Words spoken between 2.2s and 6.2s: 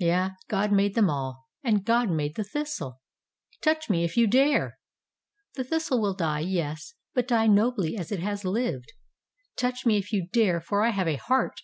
the thistle! Touch me if you dare! The thistle will